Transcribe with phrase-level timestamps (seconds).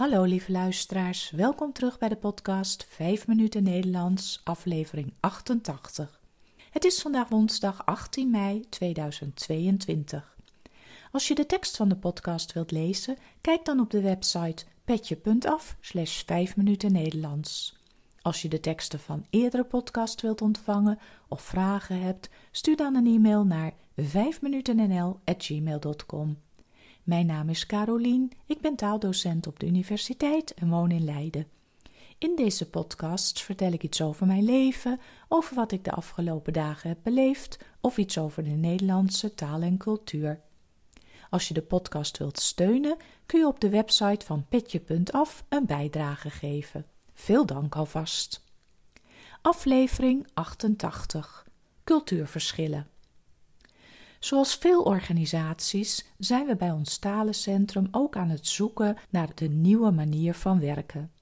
[0.00, 6.20] Hallo lieve luisteraars, welkom terug bij de podcast 5 minuten Nederlands, aflevering 88.
[6.70, 10.36] Het is vandaag woensdag 18 mei 2022.
[11.12, 15.76] Als je de tekst van de podcast wilt lezen, kijk dan op de website petje.af
[15.80, 17.76] slash 5 minuten Nederlands.
[18.22, 23.06] Als je de teksten van eerdere podcast wilt ontvangen of vragen hebt, stuur dan een
[23.06, 26.36] e-mail naar 5minutennl.gmail.com.
[27.10, 31.46] Mijn naam is Carolien, ik ben taaldocent op de universiteit en woon in Leiden.
[32.18, 36.88] In deze podcast vertel ik iets over mijn leven, over wat ik de afgelopen dagen
[36.88, 40.40] heb beleefd of iets over de Nederlandse taal en cultuur.
[41.30, 42.96] Als je de podcast wilt steunen,
[43.26, 46.86] kun je op de website van petje.af een bijdrage geven.
[47.14, 48.44] Veel dank alvast.
[49.42, 51.46] Aflevering 88
[51.84, 52.86] Cultuurverschillen.
[54.20, 59.90] Zoals veel organisaties zijn we bij ons talencentrum ook aan het zoeken naar de nieuwe
[59.90, 61.12] manier van werken.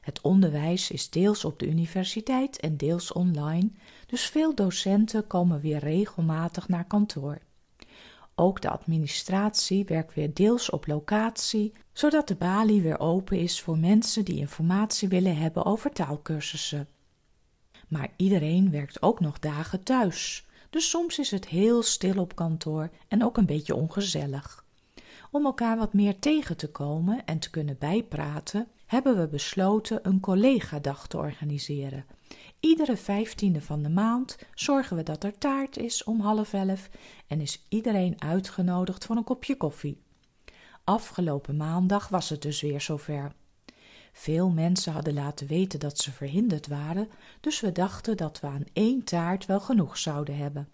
[0.00, 3.70] Het onderwijs is deels op de universiteit en deels online,
[4.06, 7.38] dus veel docenten komen weer regelmatig naar kantoor.
[8.34, 13.78] Ook de administratie werkt weer deels op locatie, zodat de balie weer open is voor
[13.78, 16.88] mensen die informatie willen hebben over taalkursussen.
[17.88, 22.90] Maar iedereen werkt ook nog dagen thuis, dus soms is het heel stil op kantoor
[23.08, 24.64] en ook een beetje ongezellig.
[25.30, 30.20] Om elkaar wat meer tegen te komen en te kunnen bijpraten, hebben we besloten een
[30.20, 32.04] collegadag te organiseren.
[32.60, 36.90] Iedere vijftiende van de maand zorgen we dat er taart is om half elf
[37.26, 40.02] en is iedereen uitgenodigd voor een kopje koffie.
[40.84, 43.32] Afgelopen maandag was het dus weer zover.
[44.12, 47.08] Veel mensen hadden laten weten dat ze verhinderd waren,
[47.40, 50.68] dus we dachten dat we aan één taart wel genoeg zouden hebben.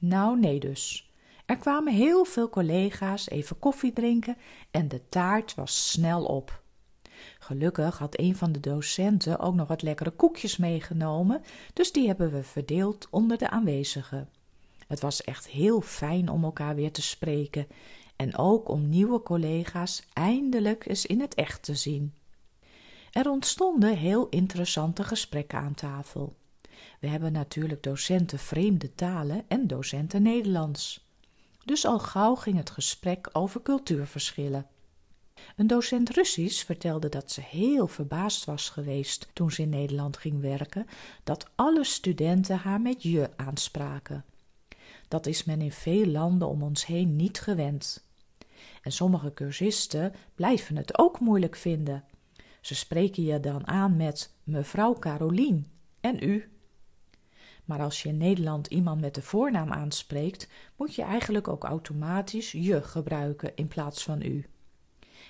[0.00, 1.10] Nou, nee dus.
[1.46, 4.36] Er kwamen heel veel collega's even koffie drinken
[4.70, 6.62] en de taart was snel op.
[7.38, 11.42] Gelukkig had een van de docenten ook nog wat lekkere koekjes meegenomen,
[11.72, 14.28] dus die hebben we verdeeld onder de aanwezigen.
[14.86, 17.66] Het was echt heel fijn om elkaar weer te spreken
[18.16, 22.14] en ook om nieuwe collega's eindelijk eens in het echt te zien.
[23.10, 26.36] Er ontstonden heel interessante gesprekken aan tafel.
[27.00, 31.08] We hebben natuurlijk docenten vreemde talen en docenten Nederlands.
[31.64, 34.66] Dus al gauw ging het gesprek over cultuurverschillen.
[35.56, 40.40] Een docent Russisch vertelde dat ze heel verbaasd was geweest toen ze in Nederland ging
[40.40, 40.86] werken,
[41.24, 44.24] dat alle studenten haar met je aanspraken.
[45.08, 48.04] Dat is men in veel landen om ons heen niet gewend.
[48.82, 52.04] En sommige cursisten blijven het ook moeilijk vinden.
[52.60, 55.66] Ze spreken je dan aan met mevrouw Carolien
[56.00, 56.50] en u.
[57.64, 62.52] Maar als je in Nederland iemand met de voornaam aanspreekt, moet je eigenlijk ook automatisch
[62.52, 64.46] je gebruiken in plaats van u.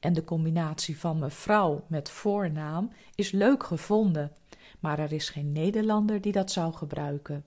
[0.00, 4.32] En de combinatie van mevrouw met voornaam is leuk gevonden,
[4.80, 7.44] maar er is geen Nederlander die dat zou gebruiken.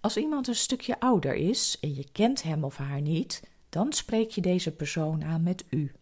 [0.00, 4.30] Als iemand een stukje ouder is en je kent hem of haar niet, dan spreek
[4.30, 5.92] je deze persoon aan met u.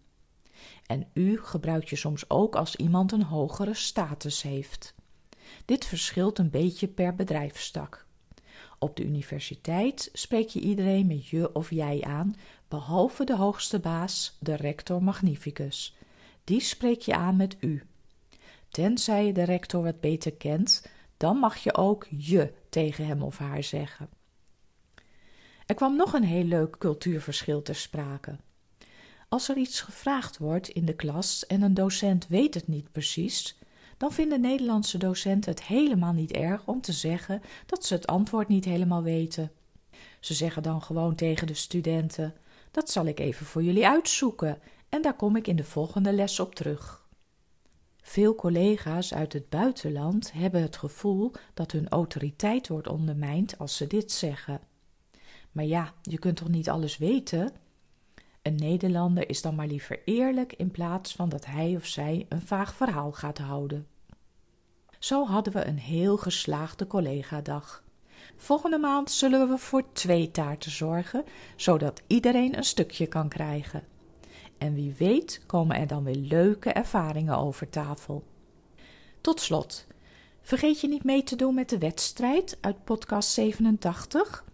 [0.86, 4.94] En u gebruik je soms ook als iemand een hogere status heeft.
[5.64, 8.06] Dit verschilt een beetje per bedrijfstak.
[8.78, 12.34] Op de universiteit spreek je iedereen met je of jij aan,
[12.68, 15.96] behalve de hoogste baas, de rector magnificus.
[16.44, 17.82] Die spreek je aan met u.
[18.68, 20.86] Tenzij je de rector wat beter kent,
[21.16, 24.08] dan mag je ook je tegen hem of haar zeggen.
[25.66, 28.38] Er kwam nog een heel leuk cultuurverschil ter sprake.
[29.28, 33.58] Als er iets gevraagd wordt in de klas en een docent weet het niet precies,
[33.96, 38.48] dan vinden Nederlandse docenten het helemaal niet erg om te zeggen dat ze het antwoord
[38.48, 39.50] niet helemaal weten.
[40.20, 42.34] Ze zeggen dan gewoon tegen de studenten:
[42.70, 44.58] Dat zal ik even voor jullie uitzoeken
[44.88, 47.06] en daar kom ik in de volgende les op terug.
[48.02, 53.86] Veel collega's uit het buitenland hebben het gevoel dat hun autoriteit wordt ondermijnd als ze
[53.86, 54.60] dit zeggen.
[55.52, 57.52] Maar ja, je kunt toch niet alles weten?
[58.42, 62.42] Een Nederlander is dan maar liever eerlijk in plaats van dat hij of zij een
[62.42, 63.86] vaag verhaal gaat houden.
[64.98, 67.84] Zo hadden we een heel geslaagde collegadag.
[68.36, 71.24] Volgende maand zullen we voor twee taarten zorgen,
[71.56, 73.82] zodat iedereen een stukje kan krijgen.
[74.58, 78.24] En wie weet komen er dan weer leuke ervaringen over tafel.
[79.20, 79.86] Tot slot,
[80.42, 84.44] vergeet je niet mee te doen met de wedstrijd uit podcast 87.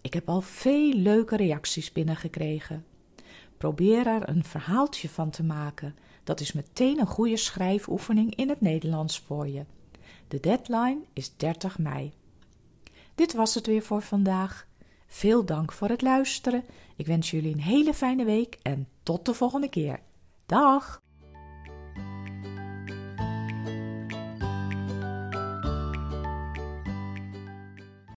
[0.00, 2.84] Ik heb al veel leuke reacties binnengekregen.
[3.64, 5.96] Probeer er een verhaaltje van te maken.
[6.24, 9.64] Dat is meteen een goede schrijfoefening in het Nederlands voor je.
[10.28, 12.12] De deadline is 30 mei.
[13.14, 14.66] Dit was het weer voor vandaag.
[15.06, 16.64] Veel dank voor het luisteren.
[16.96, 20.00] Ik wens jullie een hele fijne week en tot de volgende keer.
[20.46, 21.02] Dag!